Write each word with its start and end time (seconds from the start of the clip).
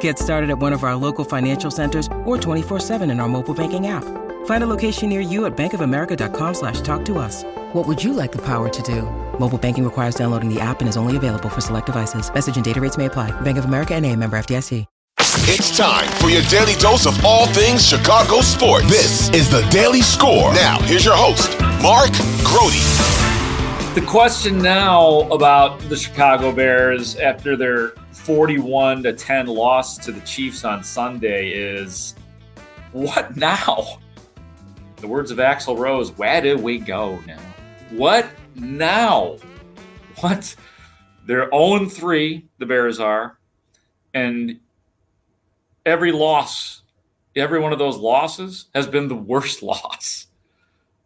Get 0.00 0.18
started 0.18 0.50
at 0.50 0.58
one 0.58 0.74
of 0.74 0.84
our 0.84 0.96
local 0.96 1.24
financial 1.24 1.70
centers 1.70 2.06
or 2.26 2.36
24-7 2.36 3.10
in 3.10 3.20
our 3.20 3.28
mobile 3.28 3.54
banking 3.54 3.86
app. 3.86 4.04
Find 4.44 4.62
a 4.62 4.66
location 4.66 5.08
near 5.08 5.22
you 5.22 5.46
at 5.46 5.56
bankofamerica.com 5.56 6.54
slash 6.54 6.82
talk 6.82 7.06
to 7.06 7.18
us. 7.18 7.44
What 7.72 7.86
would 7.86 8.04
you 8.04 8.12
like 8.12 8.32
the 8.32 8.44
power 8.44 8.68
to 8.68 8.82
do? 8.82 9.02
Mobile 9.38 9.58
banking 9.58 9.84
requires 9.84 10.14
downloading 10.14 10.52
the 10.52 10.60
app 10.60 10.80
and 10.80 10.88
is 10.88 10.98
only 10.98 11.16
available 11.16 11.48
for 11.48 11.62
select 11.62 11.86
devices. 11.86 12.32
Message 12.32 12.56
and 12.56 12.64
data 12.64 12.80
rates 12.80 12.98
may 12.98 13.06
apply. 13.06 13.30
Bank 13.40 13.56
of 13.56 13.64
America 13.64 13.94
and 13.94 14.04
a 14.04 14.14
member 14.14 14.36
FDIC. 14.36 14.84
It's 15.50 15.76
time 15.76 16.06
for 16.20 16.28
your 16.28 16.42
daily 16.42 16.74
dose 16.74 17.06
of 17.06 17.24
all 17.24 17.46
things 17.46 17.86
Chicago 17.86 18.42
sports. 18.42 18.86
This 18.86 19.30
is 19.30 19.50
the 19.50 19.62
Daily 19.70 20.02
Score. 20.02 20.52
Now, 20.52 20.78
here's 20.82 21.04
your 21.04 21.16
host, 21.16 21.58
Mark 21.82 22.12
Grote. 22.44 23.27
The 23.98 24.06
question 24.06 24.62
now 24.62 25.22
about 25.22 25.80
the 25.88 25.96
Chicago 25.96 26.52
Bears 26.52 27.16
after 27.16 27.56
their 27.56 27.88
41 28.12 29.02
to 29.02 29.12
10 29.12 29.48
loss 29.48 29.98
to 29.98 30.12
the 30.12 30.20
Chiefs 30.20 30.64
on 30.64 30.84
Sunday 30.84 31.50
is 31.50 32.14
what 32.92 33.36
now? 33.36 33.98
The 34.98 35.08
words 35.08 35.32
of 35.32 35.38
Axl 35.38 35.76
Rose, 35.76 36.12
where 36.12 36.40
do 36.40 36.56
we 36.56 36.78
go 36.78 37.18
now? 37.26 37.40
What 37.90 38.28
now? 38.54 39.38
What? 40.20 40.54
They're 41.26 41.50
0 41.50 41.86
3, 41.86 42.48
the 42.58 42.66
Bears 42.66 43.00
are. 43.00 43.36
And 44.14 44.60
every 45.84 46.12
loss, 46.12 46.82
every 47.34 47.58
one 47.58 47.72
of 47.72 47.80
those 47.80 47.96
losses 47.96 48.66
has 48.76 48.86
been 48.86 49.08
the 49.08 49.16
worst 49.16 49.60
loss. 49.64 50.28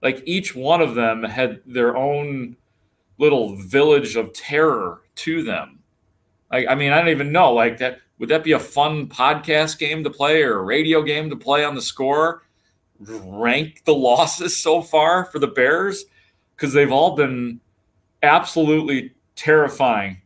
Like 0.03 0.23
each 0.27 0.55
one 0.55 0.83
of 0.83 0.95
them 0.95 1.23
had 1.23 1.63
their 1.65 1.97
own 1.97 2.57
little 3.23 3.55
village 3.55 4.17
of 4.17 4.33
terror 4.33 5.03
to 5.15 5.45
them. 5.45 5.79
Like, 6.51 6.67
I 6.69 6.75
mean, 6.75 6.93
I 6.93 6.99
don't 6.99 7.09
even 7.09 7.31
know. 7.31 7.55
Like 7.55 7.79
that, 7.79 8.01
would 8.19 8.29
that 8.31 8.43
be 8.43 8.53
a 8.53 8.59
fun 8.59 9.07
podcast 9.07 9.79
game 9.79 10.03
to 10.03 10.11
play 10.11 10.43
or 10.43 10.59
a 10.59 10.63
radio 10.63 11.03
game 11.03 11.31
to 11.31 11.37
play 11.37 11.65
on 11.65 11.77
the 11.77 11.83
score? 11.83 12.43
Rank 13.01 13.85
the 13.85 13.95
losses 13.95 14.57
so 14.61 14.83
far 14.83 15.25
for 15.27 15.39
the 15.39 15.47
Bears 15.47 16.05
because 16.57 16.73
they've 16.73 16.93
all 16.93 17.15
been 17.15 17.61
absolutely 18.23 19.15
terrifying 19.37 20.21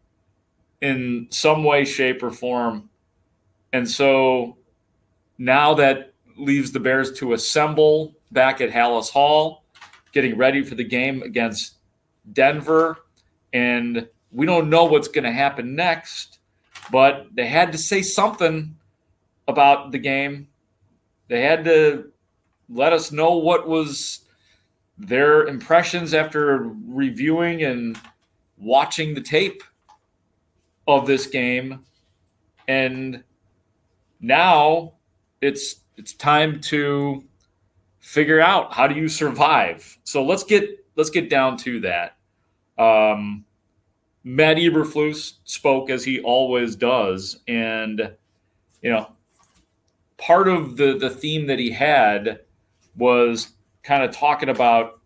in 0.81 1.27
some 1.31 1.65
way, 1.65 1.85
shape, 1.85 2.23
or 2.23 2.31
form. 2.31 2.89
And 3.73 3.89
so 3.89 4.57
now 5.39 5.75
that 5.75 6.15
leaves 6.37 6.73
the 6.73 6.81
Bears 6.81 7.13
to 7.19 7.35
assemble 7.35 8.15
back 8.33 8.61
at 8.61 8.71
Halas 8.71 9.11
Hall, 9.11 9.65
getting 10.13 10.37
ready 10.37 10.63
for 10.63 10.75
the 10.75 10.85
game 10.85 11.23
against 11.23 11.77
Denver. 12.33 12.99
And 13.53 14.09
we 14.33 14.47
don't 14.47 14.71
know 14.71 14.85
what's 14.85 15.09
going 15.09 15.25
to 15.25 15.33
happen 15.33 15.75
next, 15.75 16.39
but 16.91 17.27
they 17.35 17.47
had 17.47 17.73
to 17.73 17.79
say 17.79 18.03
something 18.03 18.77
about 19.49 19.93
the 19.93 19.99
game. 19.99 20.49
They 21.29 21.43
had 21.43 21.65
to 21.65 22.11
let 22.69 22.93
us 22.93 23.13
know 23.13 23.37
what 23.37 23.69
was 23.69 24.21
their 24.99 25.47
impressions 25.47 26.15
after 26.15 26.71
reviewing 26.87 27.63
and 27.63 27.99
watching 28.57 29.15
the 29.15 29.21
tape 29.21 29.63
of 30.89 31.07
this 31.07 31.27
game. 31.27 31.85
And 32.69 33.23
now 34.21 34.95
it's 35.41 35.77
it's 35.97 36.13
time 36.13 36.61
to 36.61 37.25
figure 38.01 38.41
out 38.41 38.73
how 38.73 38.87
do 38.87 38.95
you 38.95 39.09
survive. 39.09 39.99
So 40.05 40.25
let's 40.25 40.45
get 40.45 40.85
let's 40.97 41.11
get 41.11 41.31
down 41.31 41.57
to 41.59 41.81
that. 41.81 42.16
Um, 42.79 43.45
Matt 44.25 44.57
Eberflus 44.57 45.35
spoke 45.45 45.89
as 45.91 46.05
he 46.05 46.21
always 46.21 46.77
does, 46.77 47.41
and 47.47 48.13
you 48.83 48.91
know, 48.91 49.11
part 50.19 50.49
of 50.49 50.77
the 50.77 50.99
the 50.99 51.11
theme 51.11 51.47
that 51.47 51.59
he 51.59 51.71
had 51.71 52.41
was 52.97 53.53
kind 53.83 54.03
of 54.03 54.15
talking 54.15 54.49
about 54.49 55.01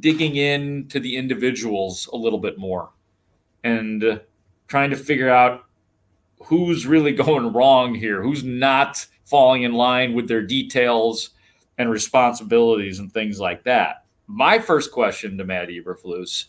digging 0.00 0.36
into 0.36 0.98
the 0.98 1.16
individuals 1.16 2.08
a 2.12 2.16
little 2.16 2.38
bit 2.38 2.58
more 2.58 2.90
and 3.62 4.20
trying 4.66 4.90
to 4.90 4.96
figure 4.96 5.30
out 5.30 5.64
who's 6.42 6.86
really 6.86 7.12
going 7.24 7.52
wrong 7.52 7.94
here, 7.94 8.22
who's 8.22 8.44
not 8.44 9.06
falling 9.24 9.62
in 9.62 9.72
line 9.72 10.14
with 10.14 10.28
their 10.28 10.42
details 10.42 11.30
and 11.78 11.90
responsibilities 11.90 12.98
and 12.98 13.12
things 13.12 13.40
like 13.40 13.64
that. 13.64 14.04
My 14.26 14.58
first 14.58 14.92
question 14.92 15.36
to 15.38 15.44
Matt 15.44 15.68
Eberflus 15.68 16.46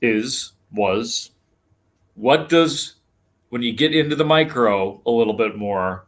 is 0.00 0.52
was 0.72 1.30
what 2.14 2.48
does 2.48 2.94
when 3.48 3.62
you 3.62 3.72
get 3.72 3.94
into 3.94 4.16
the 4.16 4.24
micro 4.24 5.00
a 5.04 5.10
little 5.10 5.34
bit 5.34 5.56
more 5.56 6.06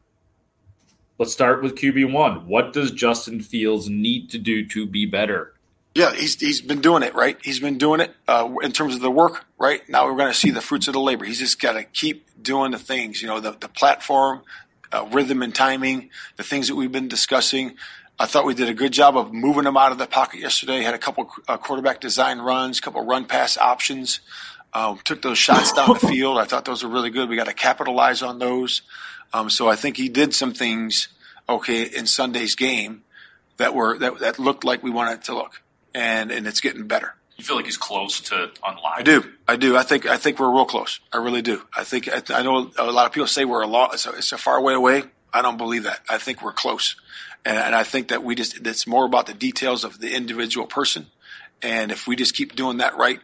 let's 1.18 1.32
start 1.32 1.62
with 1.62 1.74
qb1 1.74 2.44
what 2.46 2.72
does 2.72 2.90
justin 2.90 3.40
fields 3.40 3.88
need 3.88 4.30
to 4.30 4.38
do 4.38 4.64
to 4.66 4.86
be 4.86 5.06
better? 5.06 5.54
Yeah 5.94 6.14
he's, 6.14 6.40
he's 6.40 6.60
been 6.60 6.80
doing 6.80 7.02
it 7.02 7.14
right? 7.14 7.36
He's 7.42 7.60
been 7.60 7.78
doing 7.78 8.00
it 8.00 8.14
uh, 8.26 8.48
in 8.62 8.72
terms 8.72 8.94
of 8.94 9.00
the 9.00 9.10
work 9.10 9.44
right? 9.58 9.86
Now 9.88 10.06
we're 10.06 10.16
going 10.16 10.32
to 10.32 10.38
see 10.38 10.50
the 10.50 10.60
fruits 10.60 10.88
of 10.88 10.94
the 10.94 11.00
labor. 11.00 11.24
He's 11.24 11.38
just 11.38 11.60
got 11.60 11.72
to 11.72 11.84
keep 11.84 12.26
doing 12.42 12.72
the 12.72 12.78
things 12.78 13.20
you 13.20 13.28
know 13.28 13.40
the, 13.40 13.52
the 13.52 13.68
platform 13.68 14.42
uh, 14.92 15.06
rhythm 15.12 15.42
and 15.42 15.54
timing 15.54 16.10
the 16.36 16.42
things 16.42 16.68
that 16.68 16.74
we've 16.74 16.92
been 16.92 17.08
discussing 17.08 17.76
I 18.22 18.26
thought 18.26 18.44
we 18.44 18.54
did 18.54 18.68
a 18.68 18.74
good 18.74 18.92
job 18.92 19.16
of 19.16 19.32
moving 19.32 19.64
them 19.64 19.76
out 19.76 19.90
of 19.90 19.98
the 19.98 20.06
pocket 20.06 20.38
yesterday. 20.38 20.80
Had 20.80 20.94
a 20.94 20.98
couple 20.98 21.28
uh, 21.48 21.56
quarterback 21.56 22.00
design 22.00 22.38
runs, 22.38 22.78
a 22.78 22.80
couple 22.80 23.04
run 23.04 23.24
pass 23.24 23.58
options. 23.58 24.20
Um, 24.72 25.00
took 25.02 25.22
those 25.22 25.38
shots 25.38 25.72
down 25.72 25.94
the 25.94 25.98
field. 26.08 26.38
I 26.38 26.44
thought 26.44 26.64
those 26.64 26.84
were 26.84 26.88
really 26.88 27.10
good. 27.10 27.28
We 27.28 27.34
got 27.34 27.48
to 27.48 27.52
capitalize 27.52 28.22
on 28.22 28.38
those. 28.38 28.82
Um, 29.32 29.50
so 29.50 29.68
I 29.68 29.74
think 29.74 29.96
he 29.96 30.08
did 30.08 30.36
some 30.36 30.54
things 30.54 31.08
okay 31.48 31.82
in 31.82 32.06
Sunday's 32.06 32.54
game 32.54 33.02
that 33.56 33.74
were 33.74 33.98
that, 33.98 34.20
that 34.20 34.38
looked 34.38 34.62
like 34.62 34.84
we 34.84 34.92
wanted 34.92 35.14
it 35.14 35.24
to 35.24 35.34
look, 35.34 35.60
and 35.92 36.30
and 36.30 36.46
it's 36.46 36.60
getting 36.60 36.86
better. 36.86 37.16
You 37.38 37.42
feel 37.42 37.56
like 37.56 37.64
he's 37.64 37.76
close 37.76 38.20
to 38.20 38.52
unlock. 38.64 38.94
I 38.98 39.02
do. 39.02 39.32
I 39.48 39.56
do. 39.56 39.76
I 39.76 39.82
think. 39.82 40.06
I 40.06 40.16
think 40.16 40.38
we're 40.38 40.52
real 40.52 40.64
close. 40.64 41.00
I 41.12 41.16
really 41.16 41.42
do. 41.42 41.62
I 41.76 41.82
think. 41.82 42.08
I, 42.08 42.22
I 42.32 42.42
know 42.42 42.70
a 42.78 42.92
lot 42.92 43.06
of 43.06 43.12
people 43.12 43.26
say 43.26 43.44
we're 43.44 43.62
a 43.62 43.66
lot. 43.66 43.94
It's 43.94 44.06
a, 44.06 44.12
it's 44.12 44.30
a 44.30 44.38
far 44.38 44.62
way 44.62 44.74
away. 44.74 45.02
I 45.32 45.42
don't 45.42 45.56
believe 45.56 45.84
that. 45.84 46.00
I 46.08 46.18
think 46.18 46.42
we're 46.42 46.52
close. 46.52 46.96
And, 47.44 47.56
and 47.56 47.74
I 47.74 47.82
think 47.82 48.08
that 48.08 48.22
we 48.22 48.34
just, 48.34 48.66
it's 48.66 48.86
more 48.86 49.04
about 49.04 49.26
the 49.26 49.34
details 49.34 49.84
of 49.84 49.98
the 49.98 50.14
individual 50.14 50.66
person. 50.66 51.06
And 51.62 51.90
if 51.90 52.06
we 52.06 52.16
just 52.16 52.34
keep 52.34 52.54
doing 52.54 52.78
that 52.78 52.96
right, 52.96 53.20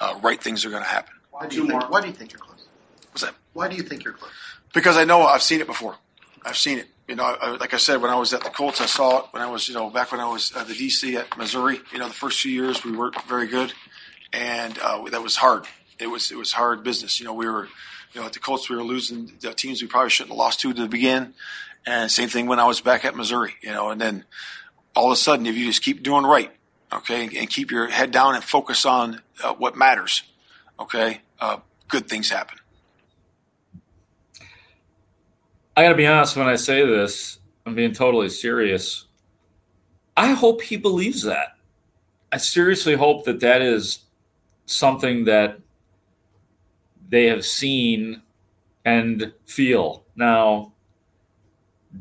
uh, 0.00 0.18
right 0.22 0.42
things 0.42 0.64
are 0.64 0.70
going 0.70 0.82
to 0.82 0.88
happen. 0.88 1.14
Why 1.30 1.46
do, 1.46 1.56
you 1.56 1.68
think, 1.68 1.90
why 1.90 2.00
do 2.00 2.08
you 2.08 2.14
think 2.14 2.32
you're 2.32 2.40
close? 2.40 2.64
What's 3.12 3.22
that? 3.22 3.34
Why 3.52 3.68
do 3.68 3.76
you 3.76 3.82
think 3.82 4.04
you're 4.04 4.14
close? 4.14 4.32
Because 4.74 4.96
I 4.96 5.04
know 5.04 5.22
I've 5.22 5.42
seen 5.42 5.60
it 5.60 5.66
before. 5.66 5.96
I've 6.44 6.56
seen 6.56 6.78
it. 6.78 6.86
You 7.08 7.14
know, 7.14 7.24
I, 7.24 7.56
like 7.56 7.72
I 7.72 7.76
said, 7.76 8.02
when 8.02 8.10
I 8.10 8.16
was 8.16 8.32
at 8.32 8.42
the 8.42 8.50
Colts, 8.50 8.80
I 8.80 8.86
saw 8.86 9.20
it. 9.20 9.26
When 9.30 9.42
I 9.42 9.48
was, 9.48 9.68
you 9.68 9.74
know, 9.74 9.90
back 9.90 10.12
when 10.12 10.20
I 10.20 10.28
was 10.28 10.52
at 10.52 10.66
the 10.66 10.74
DC 10.74 11.14
at 11.14 11.36
Missouri, 11.38 11.80
you 11.92 11.98
know, 11.98 12.08
the 12.08 12.14
first 12.14 12.40
few 12.40 12.50
years 12.50 12.84
we 12.84 12.92
weren't 12.92 13.20
very 13.22 13.46
good, 13.46 13.72
and 14.32 14.76
uh, 14.78 15.02
that 15.10 15.22
was 15.22 15.36
hard. 15.36 15.66
It 15.98 16.08
was 16.08 16.30
it 16.30 16.36
was 16.36 16.52
hard 16.52 16.82
business. 16.82 17.20
You 17.20 17.26
know, 17.26 17.32
we 17.32 17.46
were, 17.46 17.68
you 18.16 18.22
know, 18.22 18.26
at 18.26 18.32
the 18.32 18.38
Colts 18.38 18.70
we 18.70 18.76
were 18.76 18.82
losing 18.82 19.30
the 19.40 19.52
teams 19.52 19.82
we 19.82 19.88
probably 19.88 20.08
shouldn't 20.08 20.30
have 20.30 20.38
lost 20.38 20.60
to 20.60 20.72
to 20.72 20.88
begin, 20.88 21.34
and 21.84 22.10
same 22.10 22.30
thing 22.30 22.46
when 22.46 22.58
I 22.58 22.64
was 22.64 22.80
back 22.80 23.04
at 23.04 23.14
Missouri, 23.14 23.56
you 23.60 23.70
know, 23.70 23.90
and 23.90 24.00
then 24.00 24.24
all 24.94 25.08
of 25.08 25.12
a 25.12 25.16
sudden, 25.16 25.44
if 25.44 25.54
you 25.54 25.66
just 25.66 25.82
keep 25.82 26.02
doing 26.02 26.24
right, 26.24 26.50
okay, 26.90 27.28
and 27.38 27.50
keep 27.50 27.70
your 27.70 27.88
head 27.88 28.12
down 28.12 28.34
and 28.34 28.42
focus 28.42 28.86
on 28.86 29.20
uh, 29.44 29.52
what 29.52 29.76
matters, 29.76 30.22
okay, 30.80 31.20
uh, 31.42 31.58
good 31.88 32.08
things 32.08 32.30
happen. 32.30 32.56
I 35.76 35.82
got 35.82 35.90
to 35.90 35.94
be 35.94 36.06
honest 36.06 36.36
when 36.36 36.48
I 36.48 36.56
say 36.56 36.86
this, 36.86 37.38
I'm 37.66 37.74
being 37.74 37.92
totally 37.92 38.30
serious. 38.30 39.04
I 40.16 40.32
hope 40.32 40.62
he 40.62 40.78
believes 40.78 41.22
that. 41.24 41.48
I 42.32 42.38
seriously 42.38 42.94
hope 42.94 43.26
that 43.26 43.40
that 43.40 43.60
is 43.60 43.98
something 44.64 45.26
that 45.26 45.58
they 47.08 47.26
have 47.26 47.44
seen 47.44 48.22
and 48.84 49.32
feel. 49.46 50.04
Now, 50.16 50.72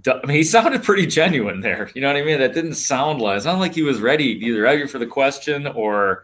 I 0.07 0.25
mean, 0.25 0.37
he 0.37 0.43
sounded 0.55 0.83
pretty 0.83 1.05
genuine 1.05 1.61
there. 1.61 1.89
You 1.93 2.01
know 2.01 2.07
what 2.07 2.17
I 2.17 2.23
mean? 2.23 2.39
That 2.39 2.53
didn't 2.53 2.75
sound 2.75 3.21
like 3.21 3.37
it's 3.37 3.45
not 3.45 3.59
like 3.59 3.75
he 3.75 3.83
was 3.83 3.99
ready, 3.99 4.25
either 4.45 4.61
ready 4.61 4.87
for 4.87 4.99
the 4.99 5.07
question 5.07 5.67
or 5.67 6.23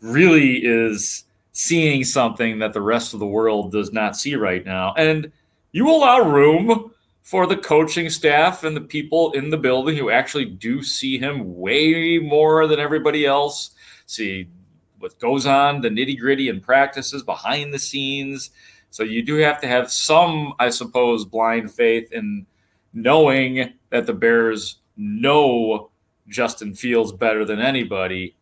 really 0.00 0.58
is 0.64 1.24
seeing 1.52 2.04
something 2.04 2.60
that 2.60 2.72
the 2.72 2.80
rest 2.80 3.14
of 3.14 3.20
the 3.20 3.26
world 3.26 3.72
does 3.72 3.92
not 3.92 4.16
see 4.16 4.36
right 4.36 4.64
now. 4.64 4.94
And 4.96 5.32
you 5.72 5.90
allow 5.90 6.20
room 6.20 6.92
for 7.22 7.46
the 7.46 7.56
coaching 7.56 8.08
staff 8.08 8.64
and 8.64 8.76
the 8.76 8.80
people 8.80 9.32
in 9.32 9.50
the 9.50 9.56
building 9.56 9.96
who 9.96 10.08
actually 10.08 10.46
do 10.46 10.82
see 10.82 11.18
him 11.18 11.56
way 11.56 12.18
more 12.18 12.66
than 12.66 12.78
everybody 12.78 13.26
else. 13.26 13.72
See 14.06 14.48
what 14.98 15.18
goes 15.18 15.46
on, 15.46 15.80
the 15.80 15.88
nitty 15.88 16.18
gritty 16.18 16.48
and 16.48 16.62
practices 16.62 17.22
behind 17.22 17.72
the 17.72 17.78
scenes. 17.78 18.50
So 18.90 19.02
you 19.02 19.22
do 19.22 19.36
have 19.36 19.60
to 19.60 19.68
have 19.68 19.90
some, 19.90 20.54
I 20.58 20.70
suppose, 20.70 21.24
blind 21.24 21.70
faith 21.72 22.12
in 22.12 22.46
knowing 22.92 23.74
that 23.90 24.06
the 24.06 24.14
Bears 24.14 24.78
know 24.96 25.90
Justin 26.28 26.74
Fields 26.74 27.12
better 27.12 27.44
than 27.44 27.60
anybody. 27.60 28.34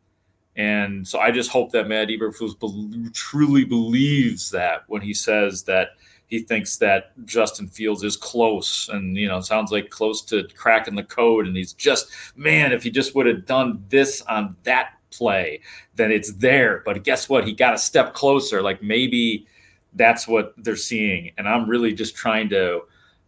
And 0.57 1.07
so 1.07 1.19
I 1.19 1.31
just 1.31 1.51
hope 1.51 1.73
that 1.73 1.89
Matt 1.89 2.09
Eberflus 2.09 2.59
be- 2.59 3.11
truly 3.11 3.65
believes 3.65 4.51
that 4.51 4.85
when 4.87 5.03
he 5.03 5.13
says 5.13 5.65
that 5.65 5.91
he 6.29 6.41
thinks 6.41 6.79
that 6.79 7.13
Justin 7.25 7.69
Fields 7.69 8.03
is 8.03 8.17
close 8.17 8.89
and, 8.89 9.17
you 9.17 9.29
know, 9.29 9.41
sounds 9.41 9.71
like 9.71 9.91
close 9.91 10.23
to 10.23 10.49
cracking 10.57 10.97
the 10.97 11.05
code. 11.05 11.47
And 11.47 11.57
he's 11.57 11.73
just, 11.73 12.11
man, 12.35 12.73
if 12.73 12.83
he 12.83 12.91
just 12.91 13.15
would 13.15 13.27
have 13.27 13.47
done 13.47 13.85
this 13.91 14.23
on 14.23 14.57
that 14.65 14.95
play, 15.11 15.61
then 15.95 16.11
it's 16.11 16.33
there. 16.35 16.83
But 16.85 17.05
guess 17.05 17.29
what? 17.29 17.47
He 17.47 17.53
got 17.53 17.75
a 17.75 17.79
step 17.79 18.15
closer. 18.15 18.63
Like 18.63 18.83
maybe 18.83 19.47
that's 19.95 20.29
what 20.29 20.55
they're 20.59 20.77
seeing. 20.77 21.33
And 21.39 21.49
I'm 21.49 21.69
really 21.69 21.93
just 21.93 22.15
trying 22.15 22.49
to 22.51 22.83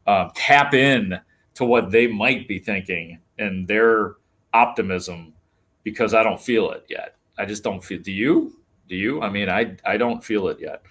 um, 0.07 0.31
tap 0.35 0.75
in 0.75 1.19
to 1.55 1.65
what 1.65 1.91
they 1.91 2.07
might 2.07 2.47
be 2.47 2.59
thinking 2.59 3.19
and 3.39 3.67
their 3.67 4.17
optimism 4.53 5.33
because 5.83 6.15
I 6.15 6.23
don't 6.23 6.41
feel 6.41 6.71
it 6.71 6.85
yet. 6.89 7.17
I 7.39 7.45
just 7.45 7.63
don't 7.63 7.83
feel. 7.83 8.01
Do 8.01 8.13
you? 8.13 8.57
Do 8.89 8.97
you? 8.97 9.23
I 9.23 9.31
mean, 9.31 9.49
I 9.49 9.77
I 9.85 9.97
don't 9.97 10.25
feel 10.25 10.49
it 10.49 10.59
yet. 10.61 10.83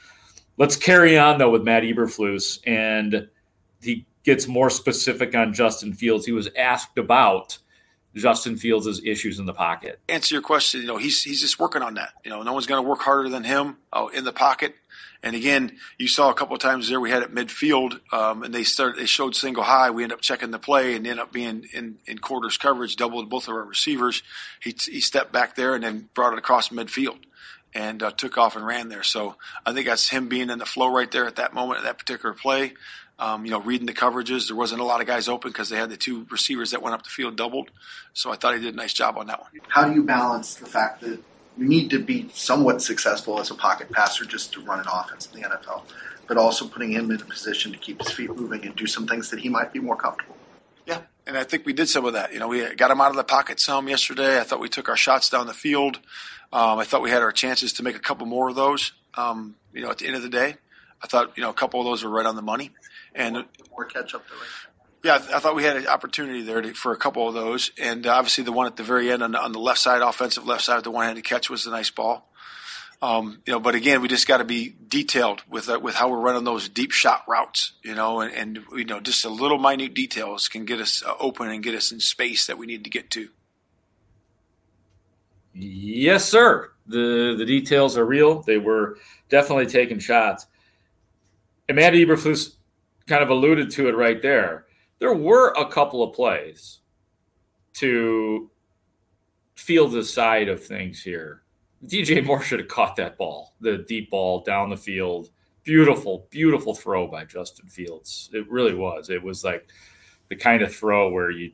Let's 0.57 0.75
carry 0.75 1.17
on 1.17 1.37
though 1.37 1.51
with 1.51 1.63
Matt 1.63 1.83
Eberflus, 1.83 2.59
and 2.65 3.27
he 3.81 4.05
gets 4.23 4.47
more 4.47 4.69
specific 4.69 5.35
on 5.35 5.53
Justin 5.53 5.93
Fields. 5.93 6.25
He 6.25 6.31
was 6.31 6.49
asked 6.57 6.97
about 6.97 7.57
Justin 8.15 8.57
Fields' 8.57 9.01
issues 9.04 9.39
in 9.39 9.45
the 9.45 9.54
pocket. 9.54 10.00
Answer 10.09 10.36
your 10.36 10.42
question. 10.42 10.81
You 10.81 10.88
know, 10.88 10.98
he's 10.98 11.24
he's 11.24 11.42
just 11.42 11.59
working 11.59 11.81
on 11.81 11.95
that. 11.95 12.13
You 12.24 12.31
know, 12.31 12.44
no 12.44 12.54
one's 12.54 12.65
going 12.65 12.83
to 12.83 12.88
work 12.88 13.01
harder 13.01 13.30
than 13.30 13.44
him 13.44 13.77
uh, 13.94 14.07
in 14.13 14.24
the 14.24 14.33
pocket. 14.33 14.75
And 15.24 15.36
again, 15.36 15.77
you 15.98 16.07
saw 16.07 16.30
a 16.30 16.33
couple 16.33 16.56
of 16.56 16.62
times 16.62 16.88
there 16.88 17.00
we 17.00 17.09
had 17.09 17.24
it 17.24 17.33
midfield, 17.33 18.00
um, 18.13 18.44
and 18.44 18.54
they 18.54 18.63
started. 18.63 19.00
They 19.00 19.07
showed 19.07 19.36
single 19.36 19.63
high. 19.63 19.89
We 19.89 20.04
end 20.04 20.13
up 20.13 20.21
checking 20.21 20.51
the 20.51 20.59
play 20.59 20.95
and 20.95 21.07
end 21.07 21.19
up 21.19 21.31
being 21.31 21.68
in, 21.74 21.98
in 22.06 22.19
quarters 22.19 22.57
coverage, 22.57 22.95
doubled 22.95 23.30
both 23.30 23.48
of 23.48 23.56
our 23.56 23.65
receivers. 23.65 24.21
He 24.62 24.75
he 24.80 25.00
stepped 25.00 25.31
back 25.31 25.56
there 25.56 25.74
and 25.75 25.83
then 25.83 26.09
brought 26.13 26.33
it 26.33 26.39
across 26.39 26.69
midfield, 26.69 27.19
and 27.74 28.04
uh, 28.04 28.12
took 28.12 28.38
off 28.38 28.56
and 28.56 28.65
ran 28.65 28.89
there. 28.89 29.04
So 29.04 29.36
I 29.65 29.74
think 29.74 29.88
that's 29.88 30.09
him 30.09 30.30
being 30.30 30.50
in 30.50 30.59
the 30.59 30.65
flow 30.65 30.94
right 30.94 31.12
there 31.12 31.25
at 31.25 31.36
that 31.38 31.54
moment, 31.54 31.80
at 31.80 31.83
that 31.86 31.98
particular 31.98 32.36
play. 32.36 32.74
Um, 33.19 33.45
you 33.45 33.51
know, 33.51 33.59
reading 33.59 33.87
the 33.87 33.93
coverages. 33.93 34.47
There 34.47 34.55
wasn't 34.55 34.79
a 34.79 34.83
lot 34.83 35.01
of 35.01 35.07
guys 35.07 35.27
open 35.27 35.49
because 35.49 35.69
they 35.69 35.77
had 35.77 35.89
the 35.89 35.97
two 35.97 36.27
receivers 36.29 36.69
that 36.69 36.83
went 36.83 36.93
up 36.93 37.01
the 37.01 37.09
field 37.09 37.35
doubled. 37.35 37.71
So 38.13 38.31
I 38.31 38.35
thought 38.35 38.53
he 38.53 38.61
did 38.61 38.75
a 38.75 38.77
nice 38.77 38.93
job 38.93 39.17
on 39.17 39.25
that 39.25 39.39
one. 39.41 39.49
How 39.69 39.87
do 39.87 39.95
you 39.95 40.03
balance 40.03 40.53
the 40.53 40.67
fact 40.67 41.01
that 41.01 41.19
you 41.57 41.67
need 41.67 41.89
to 41.89 41.99
be 41.99 42.29
somewhat 42.33 42.81
successful 42.81 43.39
as 43.39 43.49
a 43.49 43.55
pocket 43.55 43.91
passer 43.91 44.25
just 44.25 44.53
to 44.53 44.61
run 44.61 44.79
an 44.79 44.85
offense 44.91 45.27
in 45.33 45.41
the 45.41 45.47
NFL, 45.47 45.81
but 46.27 46.37
also 46.37 46.67
putting 46.67 46.91
him 46.91 47.09
in 47.09 47.19
a 47.19 47.25
position 47.25 47.71
to 47.71 47.77
keep 47.77 47.99
his 48.01 48.11
feet 48.11 48.29
moving 48.35 48.65
and 48.65 48.75
do 48.75 48.85
some 48.85 49.07
things 49.07 49.31
that 49.31 49.39
he 49.39 49.49
might 49.49 49.73
be 49.73 49.79
more 49.79 49.95
comfortable. 49.95 50.37
Yeah, 50.85 51.01
and 51.25 51.37
I 51.37 51.43
think 51.43 51.65
we 51.65 51.73
did 51.73 51.89
some 51.89 52.05
of 52.05 52.13
that. 52.13 52.33
You 52.33 52.39
know, 52.39 52.47
we 52.47 52.75
got 52.75 52.91
him 52.91 53.01
out 53.01 53.09
of 53.09 53.17
the 53.17 53.23
pocket 53.23 53.59
some 53.59 53.89
yesterday. 53.89 54.39
I 54.39 54.43
thought 54.43 54.59
we 54.59 54.69
took 54.69 54.87
our 54.87 54.95
shots 54.95 55.29
down 55.29 55.47
the 55.47 55.53
field. 55.53 55.99
Um, 56.53 56.79
I 56.79 56.85
thought 56.85 57.01
we 57.01 57.09
had 57.09 57.21
our 57.21 57.31
chances 57.31 57.73
to 57.73 57.83
make 57.83 57.95
a 57.95 57.99
couple 57.99 58.25
more 58.25 58.49
of 58.49 58.55
those. 58.55 58.93
Um, 59.15 59.55
you 59.73 59.81
know, 59.81 59.89
at 59.89 59.97
the 59.97 60.07
end 60.07 60.15
of 60.15 60.21
the 60.21 60.29
day, 60.29 60.55
I 61.01 61.07
thought 61.07 61.35
you 61.35 61.43
know 61.43 61.49
a 61.49 61.53
couple 61.53 61.79
of 61.79 61.85
those 61.85 62.03
were 62.03 62.09
right 62.09 62.25
on 62.25 62.35
the 62.35 62.41
money, 62.41 62.71
and 63.17 63.45
more 63.71 63.85
catch 63.85 64.13
up 64.13 64.23
there. 64.29 64.37
Yeah, 65.03 65.15
I, 65.15 65.17
th- 65.19 65.31
I, 65.31 65.39
thought 65.39 65.55
we 65.55 65.63
had 65.63 65.77
an 65.77 65.87
opportunity 65.87 66.41
there 66.41 66.61
to, 66.61 66.73
for 66.73 66.91
a 66.91 66.97
couple 66.97 67.27
of 67.27 67.33
those, 67.33 67.71
and 67.79 68.05
obviously 68.07 68.43
the 68.43 68.51
one 68.51 68.67
at 68.67 68.77
the 68.77 68.83
very 68.83 69.11
end 69.11 69.21
on 69.21 69.31
the, 69.31 69.41
on 69.41 69.51
the 69.51 69.59
left 69.59 69.79
side, 69.79 70.01
offensive 70.01 70.45
left 70.45 70.63
side, 70.63 70.83
the 70.83 70.91
one-handed 70.91 71.23
catch 71.23 71.49
was 71.49 71.65
a 71.65 71.69
nice 71.69 71.89
ball. 71.89 72.31
Um, 72.99 73.41
you 73.45 73.53
know, 73.53 73.59
but 73.59 73.75
again, 73.75 74.01
we 74.01 74.07
just 74.07 74.27
got 74.27 74.37
to 74.37 74.43
be 74.43 74.75
detailed 74.87 75.43
with 75.47 75.69
uh, 75.69 75.79
with 75.79 75.93
how 75.93 76.09
we're 76.09 76.19
running 76.19 76.45
those 76.45 76.67
deep 76.67 76.91
shot 76.91 77.23
routes. 77.27 77.73
You 77.83 77.93
know, 77.93 78.21
and, 78.21 78.33
and 78.33 78.65
you 78.75 78.85
know, 78.85 78.99
just 78.99 79.23
a 79.23 79.29
little 79.29 79.59
minute 79.59 79.93
details 79.93 80.47
can 80.47 80.65
get 80.65 80.81
us 80.81 81.03
uh, 81.05 81.13
open 81.19 81.47
and 81.49 81.61
get 81.61 81.75
us 81.75 81.91
in 81.91 81.99
space 81.99 82.47
that 82.47 82.57
we 82.57 82.65
need 82.65 82.83
to 82.85 82.89
get 82.89 83.11
to. 83.11 83.29
Yes, 85.53 86.25
sir. 86.25 86.71
the 86.87 87.35
The 87.37 87.45
details 87.45 87.97
are 87.97 88.05
real. 88.05 88.41
They 88.41 88.57
were 88.57 88.97
definitely 89.29 89.67
taking 89.67 89.99
shots, 89.99 90.47
and 91.69 91.75
Matt 91.75 91.93
Eberflus 91.93 92.55
kind 93.07 93.24
of 93.24 93.30
alluded 93.30 93.71
to 93.71 93.88
it 93.88 93.95
right 93.95 94.21
there 94.21 94.68
there 95.00 95.13
were 95.13 95.54
a 95.54 95.69
couple 95.69 96.04
of 96.04 96.15
plays 96.15 96.80
to 97.74 98.50
feel 99.56 99.88
the 99.88 100.04
side 100.04 100.50
of 100.50 100.63
things 100.63 101.01
here. 101.01 101.44
DJ 101.86 102.25
Moore 102.25 102.42
should 102.42 102.59
have 102.59 102.68
caught 102.68 102.95
that 102.95 103.18
ball, 103.18 103.54
the 103.62 103.80
deep 103.88 104.09
ball 104.09 104.44
down 104.44 104.69
the 104.69 104.77
field. 104.77 105.30
Beautiful, 105.63 106.27
beautiful 106.31 106.74
throw 106.74 107.07
by 107.07 107.25
Justin 107.25 107.68
Fields. 107.68 108.30
It 108.33 108.50
really 108.50 108.74
was. 108.74 109.09
It 109.09 109.21
was 109.21 109.44
like 109.44 109.68
the 110.30 110.36
kind 110.36 110.63
of 110.63 110.74
throw 110.74 111.09
where 111.09 111.30
you 111.30 111.51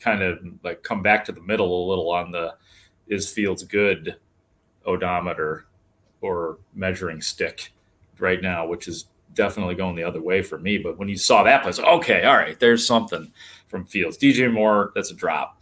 kind 0.00 0.22
of 0.22 0.38
like 0.64 0.82
come 0.82 1.02
back 1.02 1.24
to 1.26 1.32
the 1.32 1.42
middle 1.42 1.86
a 1.86 1.88
little 1.88 2.10
on 2.10 2.32
the 2.32 2.54
is 3.06 3.30
Fields 3.30 3.62
good 3.62 4.16
odometer 4.86 5.66
or 6.22 6.58
measuring 6.74 7.20
stick 7.20 7.72
right 8.18 8.42
now, 8.42 8.66
which 8.66 8.88
is 8.88 9.06
definitely 9.34 9.74
going 9.74 9.96
the 9.96 10.04
other 10.04 10.20
way 10.20 10.42
for 10.42 10.58
me. 10.58 10.78
But 10.78 10.98
when 10.98 11.08
you 11.08 11.16
saw 11.16 11.42
that 11.42 11.62
place, 11.62 11.78
okay, 11.78 12.24
all 12.24 12.36
right, 12.36 12.58
there's 12.58 12.86
something 12.86 13.32
from 13.66 13.86
Fields. 13.86 14.18
DJ 14.18 14.52
Moore, 14.52 14.92
that's 14.94 15.10
a 15.10 15.14
drop. 15.14 15.61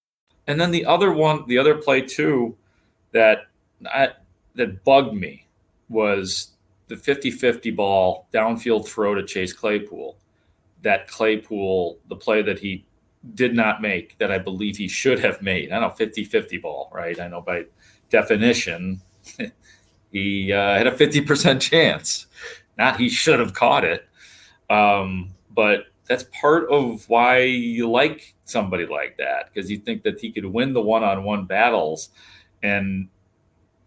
And 0.51 0.59
then 0.59 0.71
the 0.71 0.85
other 0.85 1.13
one, 1.13 1.45
the 1.47 1.57
other 1.57 1.75
play 1.75 2.01
too, 2.01 2.57
that 3.13 3.47
I, 3.85 4.09
that 4.55 4.83
bugged 4.83 5.15
me 5.15 5.47
was 5.87 6.51
the 6.89 6.95
50-50 6.95 7.73
ball 7.73 8.27
downfield 8.33 8.85
throw 8.85 9.15
to 9.15 9.23
Chase 9.23 9.53
Claypool. 9.53 10.17
That 10.81 11.07
Claypool, 11.07 11.99
the 12.09 12.17
play 12.17 12.41
that 12.41 12.59
he 12.59 12.85
did 13.33 13.55
not 13.55 13.81
make, 13.81 14.17
that 14.17 14.29
I 14.29 14.39
believe 14.39 14.75
he 14.75 14.89
should 14.89 15.19
have 15.19 15.41
made. 15.41 15.71
I 15.71 15.79
know 15.79 15.87
50-50 15.87 16.61
ball, 16.61 16.91
right? 16.93 17.17
I 17.17 17.29
know 17.29 17.39
by 17.39 17.63
definition, 18.09 18.99
he 20.11 20.51
uh, 20.51 20.77
had 20.77 20.87
a 20.87 20.91
50% 20.91 21.61
chance. 21.61 22.27
Not 22.77 22.99
he 22.99 23.07
should 23.07 23.39
have 23.39 23.53
caught 23.53 23.85
it. 23.85 24.05
Um, 24.69 25.29
but 25.49 25.85
that's 26.11 26.25
part 26.37 26.69
of 26.69 27.07
why 27.07 27.39
you 27.39 27.89
like 27.89 28.33
somebody 28.43 28.85
like 28.85 29.15
that 29.15 29.45
because 29.45 29.71
you 29.71 29.77
think 29.77 30.03
that 30.03 30.19
he 30.19 30.29
could 30.29 30.45
win 30.45 30.73
the 30.73 30.81
one-on-one 30.81 31.45
battles 31.45 32.09
and 32.61 33.07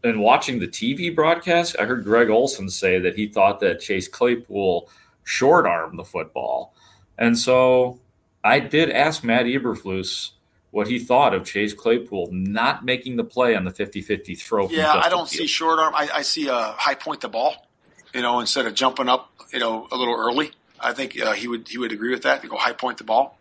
and 0.02 0.20
watching 0.20 0.58
the 0.58 0.66
TV 0.66 1.14
broadcast, 1.14 1.76
I 1.78 1.84
heard 1.84 2.02
Greg 2.02 2.30
Olsen 2.30 2.70
say 2.70 2.98
that 2.98 3.16
he 3.16 3.26
thought 3.26 3.60
that 3.60 3.80
Chase 3.80 4.08
Claypool 4.08 4.88
short 5.22 5.66
arm 5.66 5.98
the 5.98 6.04
football. 6.04 6.74
And 7.18 7.38
so 7.38 8.00
I 8.42 8.58
did 8.58 8.90
ask 8.90 9.22
Matt 9.22 9.44
Eberflus 9.44 10.30
what 10.70 10.88
he 10.88 10.98
thought 10.98 11.34
of 11.34 11.44
Chase 11.44 11.74
Claypool 11.74 12.30
not 12.32 12.86
making 12.86 13.16
the 13.16 13.24
play 13.24 13.54
on 13.54 13.64
the 13.64 13.70
50-50 13.70 14.38
throw. 14.38 14.68
Yeah, 14.70 14.94
I 14.94 15.10
don't 15.10 15.28
see 15.28 15.46
short 15.46 15.78
arm. 15.78 15.94
I, 15.94 16.08
I 16.14 16.22
see 16.22 16.48
a 16.48 16.74
high 16.78 16.94
point 16.94 17.20
the 17.20 17.28
ball, 17.28 17.66
you 18.14 18.22
know, 18.22 18.40
instead 18.40 18.66
of 18.66 18.74
jumping 18.74 19.10
up, 19.10 19.30
you 19.52 19.58
know, 19.58 19.88
a 19.92 19.96
little 19.96 20.16
early. 20.16 20.52
I 20.84 20.92
think 20.92 21.20
uh, 21.20 21.32
he 21.32 21.48
would 21.48 21.68
he 21.68 21.78
would 21.78 21.92
agree 21.92 22.10
with 22.10 22.22
that. 22.22 22.42
To 22.42 22.48
go 22.48 22.56
high 22.56 22.72
point 22.72 22.98
the 22.98 23.04
ball, 23.04 23.38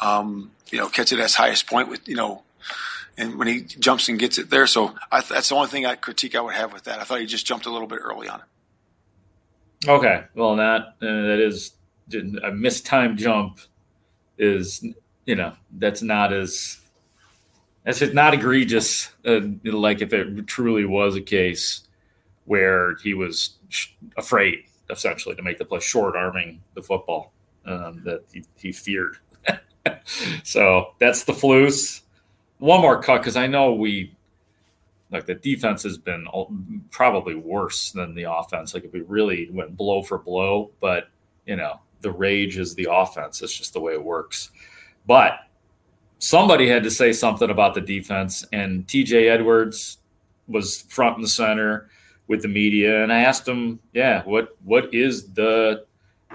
um, 0.00 0.50
you 0.70 0.78
know, 0.78 0.88
catch 0.88 1.12
it 1.12 1.20
at 1.20 1.32
highest 1.32 1.66
point 1.66 1.88
with 1.88 2.06
you 2.08 2.16
know, 2.16 2.42
and 3.16 3.38
when 3.38 3.48
he 3.48 3.62
jumps 3.62 4.08
and 4.08 4.18
gets 4.18 4.38
it 4.38 4.50
there. 4.50 4.66
So 4.66 4.94
I, 5.10 5.20
that's 5.20 5.48
the 5.48 5.54
only 5.54 5.68
thing 5.68 5.86
I 5.86 5.94
critique 5.94 6.34
I 6.34 6.40
would 6.40 6.54
have 6.54 6.72
with 6.72 6.84
that. 6.84 6.98
I 6.98 7.04
thought 7.04 7.20
he 7.20 7.26
just 7.26 7.46
jumped 7.46 7.66
a 7.66 7.70
little 7.70 7.86
bit 7.86 8.00
early 8.02 8.28
on 8.28 8.40
it. 8.40 9.88
Okay, 9.88 10.24
well 10.34 10.56
that 10.56 10.80
uh, 11.00 11.06
that 11.06 11.38
is 11.40 11.72
a 12.42 12.50
mistimed 12.50 13.18
jump 13.18 13.58
is 14.38 14.84
you 15.24 15.36
know 15.36 15.52
that's 15.78 16.02
not 16.02 16.32
as 16.32 16.80
that's 17.84 18.00
just 18.00 18.14
not 18.14 18.34
egregious 18.34 19.10
uh, 19.26 19.40
like 19.64 20.00
if 20.00 20.12
it 20.12 20.46
truly 20.46 20.84
was 20.84 21.16
a 21.16 21.20
case 21.20 21.82
where 22.44 22.96
he 22.96 23.14
was 23.14 23.58
afraid 24.16 24.64
essentially 24.92 25.34
to 25.34 25.42
make 25.42 25.58
the 25.58 25.64
play 25.64 25.80
short 25.80 26.16
arming 26.16 26.60
the 26.74 26.82
football 26.82 27.32
um, 27.66 28.02
that 28.04 28.22
he, 28.32 28.44
he 28.56 28.72
feared 28.72 29.18
so 30.44 30.94
that's 30.98 31.24
the 31.24 31.32
flus 31.32 32.02
one 32.58 32.80
more 32.80 33.00
cut 33.02 33.18
because 33.18 33.36
i 33.36 33.46
know 33.46 33.72
we 33.72 34.14
like 35.10 35.26
the 35.26 35.34
defense 35.34 35.82
has 35.82 35.98
been 35.98 36.26
probably 36.90 37.34
worse 37.34 37.92
than 37.92 38.14
the 38.14 38.22
offense 38.22 38.74
like 38.74 38.84
if 38.84 38.92
we 38.92 39.00
really 39.02 39.48
went 39.50 39.76
blow 39.76 40.02
for 40.02 40.18
blow 40.18 40.70
but 40.80 41.08
you 41.46 41.56
know 41.56 41.80
the 42.02 42.10
rage 42.10 42.58
is 42.58 42.74
the 42.74 42.88
offense. 42.90 43.40
It's 43.40 43.56
just 43.56 43.72
the 43.72 43.80
way 43.80 43.92
it 43.92 44.04
works. 44.04 44.50
But 45.06 45.34
somebody 46.18 46.68
had 46.68 46.82
to 46.82 46.90
say 46.90 47.12
something 47.12 47.50
about 47.50 47.74
the 47.74 47.80
defense, 47.80 48.44
and 48.52 48.86
TJ 48.86 49.30
Edwards 49.30 49.98
was 50.48 50.82
front 50.82 51.18
and 51.18 51.28
center 51.28 51.88
with 52.28 52.42
the 52.42 52.48
media. 52.48 53.02
And 53.02 53.12
I 53.12 53.20
asked 53.20 53.46
him, 53.46 53.80
yeah, 53.92 54.22
what 54.24 54.56
what 54.64 54.92
is 54.94 55.32
the 55.32 55.84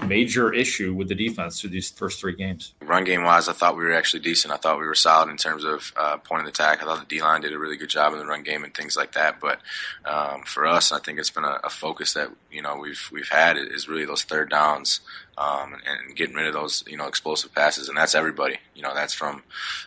major 0.06 0.54
issue 0.54 0.94
with 0.94 1.08
the 1.08 1.16
defense 1.16 1.60
through 1.60 1.72
these 1.72 1.90
first 1.90 2.20
three 2.20 2.36
games? 2.36 2.74
Run 2.82 3.04
game 3.04 3.24
wise, 3.24 3.48
I 3.48 3.54
thought 3.54 3.78
we 3.78 3.84
were 3.84 3.94
actually 3.94 4.22
decent. 4.22 4.54
I 4.54 4.58
thought 4.58 4.80
we 4.80 4.86
were 4.86 4.96
solid 4.96 5.30
in 5.30 5.38
terms 5.38 5.64
of 5.64 5.94
uh, 5.96 6.18
point 6.18 6.42
of 6.42 6.48
attack. 6.48 6.82
I 6.82 6.86
thought 6.86 7.00
the 7.00 7.16
D 7.16 7.22
line 7.22 7.42
did 7.42 7.54
a 7.54 7.60
really 7.60 7.78
good 7.78 7.90
job 7.90 8.14
in 8.14 8.20
the 8.20 8.26
run 8.26 8.44
game 8.44 8.64
and 8.64 8.74
things 8.74 8.96
like 8.96 9.14
that. 9.14 9.40
But 9.40 9.60
um, 10.06 10.44
for 10.44 10.66
us, 10.66 10.92
I 10.92 11.00
think 11.00 11.20
it's 11.20 11.30
been 11.30 11.44
a, 11.44 11.60
a, 11.64 11.70
focus 11.70 12.14
that 12.14 12.32
you 12.52 12.62
know 12.62 12.78
we've 12.78 13.10
we've 13.12 13.30
had 13.30 13.58
is 13.58 13.88
really 13.88 14.06
those 14.06 14.24
third 14.24 14.50
downs. 14.50 15.02
Um, 15.40 15.74
and, 15.74 15.84
and, 16.08 16.16
getting 16.16 16.36
rid 16.36 16.48
of 16.48 16.54
those, 16.54 16.84
you 16.88 16.98
know, 16.98 17.06
explosive 17.06 17.54
passes, 17.54 17.90
and 17.90 17.96
that's 17.96 18.16
everybody. 18.16 18.58
You 18.74 18.82
know, 18.82 18.96
that's 18.96 19.14
from 19.14 19.44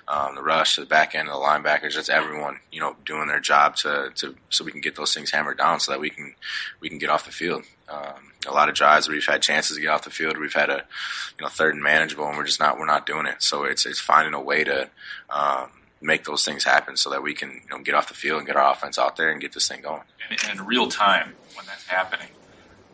um, 0.07 0.37
the 0.37 0.43
rush 0.43 0.76
to 0.76 0.83
the 0.83 0.87
back 0.87 1.17
end 1.17 1.29
of 1.29 1.35
the 1.35 1.40
linebackers. 1.40 1.97
That's 1.97 2.09
everyone, 2.09 2.61
you 2.71 2.79
know, 2.79 2.95
doing 3.05 3.26
their 3.26 3.40
job 3.40 3.75
to, 3.79 4.12
to 4.14 4.37
so 4.49 4.64
we 4.64 4.71
can 4.71 4.81
get 4.81 4.95
those 4.95 5.12
things 5.12 5.33
hammered 5.33 5.59
down, 5.59 5.81
so 5.81 5.90
that 5.90 6.00
we 6.00 6.09
can 6.09 6.37
we 6.79 6.88
can 6.88 6.99
get 6.99 7.11
off 7.11 7.25
the 7.25 7.33
field. 7.33 7.64
Um, 7.88 8.29
a 8.47 8.52
lot 8.52 8.68
of 8.68 8.75
drives 8.75 9.06
where 9.06 9.14
we've 9.14 9.26
had 9.26 9.42
chances 9.42 9.76
to 9.76 9.82
get 9.82 9.90
off 9.90 10.04
the 10.04 10.11
field. 10.11 10.38
We've 10.38 10.52
had 10.52 10.70
a 10.70 10.85
you 11.38 11.44
know 11.44 11.49
third 11.49 11.75
and 11.75 11.82
manageable, 11.82 12.26
and 12.26 12.37
we're 12.37 12.47
just 12.47 12.61
not 12.61 12.78
we're 12.78 12.87
not 12.87 13.06
doing 13.06 13.26
it. 13.26 13.42
So 13.42 13.64
it's 13.64 13.85
it's 13.87 14.00
finding 14.00 14.35
a 14.35 14.40
way 14.40 14.64
to 14.64 14.88
um, 15.28 15.70
make 16.00 16.25
those 16.25 16.44
things 16.44 16.64
happen 16.64 16.97
so 16.97 17.11
that 17.11 17.23
we 17.23 17.35
can 17.35 17.50
you 17.50 17.76
know, 17.76 17.82
get 17.82 17.94
off 17.94 18.09
the 18.09 18.14
field 18.14 18.38
and 18.38 18.47
get 18.47 18.56
our 18.56 18.73
offense 18.73 18.99
out 18.99 19.16
there 19.16 19.30
and 19.30 19.40
get 19.40 19.52
this 19.52 19.68
thing 19.68 19.82
going. 19.82 20.02
And 20.30 20.59
in 20.61 20.66
real 20.66 20.88
time, 20.88 21.35
when 21.54 21.66
that's 21.66 21.87
happening, 21.87 22.28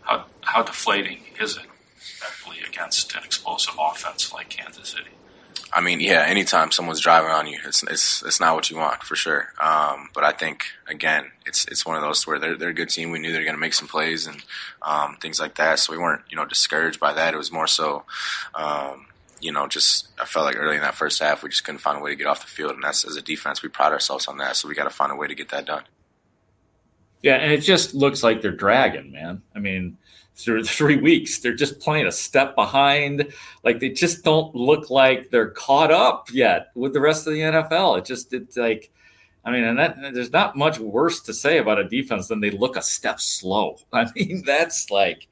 how 0.02 0.26
how 0.42 0.62
deflating 0.62 1.20
is 1.40 1.56
it, 1.56 1.66
especially 2.00 2.58
against 2.66 3.14
an 3.14 3.22
explosive 3.24 3.74
offense 3.78 4.32
like 4.32 4.48
Kansas 4.48 4.90
City? 4.90 5.10
I 5.73 5.80
mean, 5.80 6.00
yeah, 6.00 6.25
anytime 6.26 6.70
someone's 6.70 7.00
driving 7.00 7.30
on 7.30 7.46
you, 7.46 7.58
it's 7.64 7.82
it's 7.85 8.23
it's 8.23 8.40
not 8.40 8.54
what 8.54 8.70
you 8.70 8.76
want 8.76 9.02
for 9.02 9.16
sure. 9.16 9.52
Um, 9.61 10.11
but 10.14 10.25
I 10.25 10.32
think 10.32 10.64
again, 10.88 11.32
it's 11.44 11.66
it's 11.66 11.85
one 11.85 11.96
of 11.96 12.02
those 12.02 12.26
where 12.26 12.38
they're 12.38 12.56
they're 12.56 12.70
a 12.70 12.75
good 12.75 12.88
team. 12.88 13.11
We 13.11 13.18
knew 13.18 13.32
they 13.32 13.38
were 13.38 13.44
going 13.44 13.56
to 13.56 13.61
make 13.61 13.75
some 13.75 13.88
plays 13.88 14.26
and 14.26 14.42
um, 14.82 15.16
things 15.20 15.40
like 15.40 15.56
that, 15.56 15.78
so 15.78 15.92
we 15.92 15.99
weren't 15.99 16.23
you 16.30 16.37
know 16.37 16.44
discouraged 16.44 17.00
by 17.00 17.12
that. 17.12 17.35
It 17.35 17.38
was 17.38 17.52
more 17.52 17.66
so. 17.66 18.04
Um, 18.54 19.06
you 19.40 19.52
know, 19.52 19.66
just 19.66 20.08
I 20.20 20.25
felt 20.25 20.46
like 20.46 20.56
early 20.56 20.76
in 20.76 20.82
that 20.82 20.94
first 20.94 21.20
half, 21.20 21.42
we 21.42 21.50
just 21.50 21.64
couldn't 21.64 21.80
find 21.80 21.99
a 21.99 22.00
way 22.00 22.11
to 22.11 22.16
get 22.16 22.26
off 22.26 22.40
the 22.40 22.46
field, 22.46 22.73
and 22.73 22.82
that's 22.82 23.04
as 23.04 23.16
a 23.16 23.23
defense, 23.23 23.62
we 23.62 23.68
pride 23.68 23.92
ourselves 23.92 24.28
on 24.28 24.38
that. 24.38 24.56
So 24.56 24.68
we 24.68 24.75
got 24.75 24.85
to 24.85 24.90
find 24.90 25.12
a 25.12 25.16
way 25.16 25.26
to 25.26 25.35
get 25.35 25.50
that 25.50 25.66
done. 25.66 25.82
Yeah, 27.23 27.37
and 27.37 27.52
it 27.52 27.61
just 27.61 27.94
looks 27.94 28.23
like 28.23 28.40
they're 28.40 28.52
dragging, 28.52 29.12
man. 29.12 29.42
I 29.54 29.58
mean, 29.58 29.99
through 30.36 30.64
three 30.64 30.96
weeks. 30.96 31.38
They're 31.38 31.54
just 31.54 31.80
playing 31.80 32.06
a 32.06 32.12
step 32.12 32.54
behind. 32.54 33.32
Like 33.64 33.80
they 33.80 33.88
just 33.88 34.22
don't 34.22 34.54
look 34.54 34.90
like 34.90 35.30
they're 35.30 35.50
caught 35.50 35.90
up 35.90 36.28
yet 36.32 36.70
with 36.74 36.92
the 36.92 37.00
rest 37.00 37.26
of 37.26 37.32
the 37.32 37.40
NFL. 37.40 37.98
It 37.98 38.04
just 38.04 38.32
it's 38.32 38.56
like, 38.56 38.90
I 39.44 39.50
mean, 39.50 39.64
and 39.64 39.78
that 39.78 39.96
there's 40.12 40.32
not 40.32 40.56
much 40.56 40.78
worse 40.78 41.20
to 41.22 41.34
say 41.34 41.58
about 41.58 41.78
a 41.78 41.88
defense 41.88 42.28
than 42.28 42.40
they 42.40 42.50
look 42.50 42.76
a 42.76 42.82
step 42.82 43.20
slow. 43.20 43.78
I 43.92 44.06
mean, 44.14 44.42
that's 44.44 44.90
like 44.90 45.28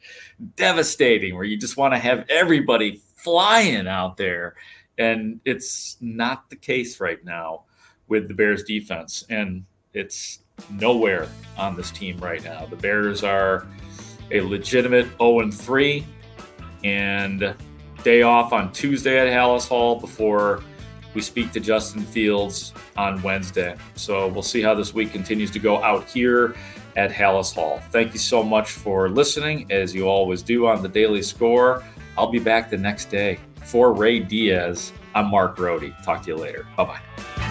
devastating. 0.56 1.34
Where 1.34 1.44
you 1.44 1.56
just 1.56 1.76
want 1.76 1.94
to 1.94 1.98
have 1.98 2.24
everybody 2.28 3.02
flying 3.16 3.86
out 3.86 4.16
there, 4.16 4.54
and 4.98 5.40
it's 5.44 5.96
not 6.00 6.48
the 6.48 6.56
case 6.56 7.00
right 7.00 7.22
now 7.24 7.62
with 8.08 8.28
the 8.28 8.34
Bears 8.34 8.62
defense, 8.62 9.24
and 9.28 9.64
it's 9.92 10.40
nowhere 10.70 11.28
on 11.58 11.76
this 11.76 11.90
team 11.90 12.18
right 12.18 12.42
now. 12.44 12.66
The 12.66 12.76
Bears 12.76 13.24
are 13.24 13.66
a 14.30 14.40
legitimate 14.40 15.06
0 15.18 15.50
3 15.50 16.06
and 16.84 17.54
day 18.02 18.22
off 18.22 18.52
on 18.52 18.72
Tuesday 18.72 19.18
at 19.18 19.26
Halas 19.26 19.66
Hall 19.66 19.98
before 19.98 20.62
we 21.14 21.22
speak 21.22 21.52
to 21.52 21.60
Justin 21.60 22.02
Fields 22.02 22.74
on 22.96 23.22
Wednesday. 23.22 23.76
So 23.94 24.28
we'll 24.28 24.42
see 24.42 24.60
how 24.60 24.74
this 24.74 24.92
week 24.92 25.12
continues 25.12 25.50
to 25.52 25.58
go 25.58 25.82
out 25.82 26.08
here 26.08 26.54
at 26.96 27.10
Halas 27.10 27.54
Hall. 27.54 27.80
Thank 27.90 28.12
you 28.12 28.18
so 28.18 28.42
much 28.42 28.72
for 28.72 29.08
listening, 29.08 29.70
as 29.70 29.94
you 29.94 30.08
always 30.08 30.42
do 30.42 30.66
on 30.66 30.82
the 30.82 30.88
Daily 30.88 31.22
Score. 31.22 31.82
I'll 32.18 32.30
be 32.30 32.38
back 32.38 32.70
the 32.70 32.78
next 32.78 33.06
day. 33.06 33.38
For 33.64 33.92
Ray 33.92 34.18
Diaz, 34.20 34.92
I'm 35.14 35.30
Mark 35.30 35.56
Grote. 35.56 35.92
Talk 36.04 36.22
to 36.22 36.28
you 36.28 36.36
later. 36.36 36.66
Bye 36.76 36.84
bye. 36.84 37.43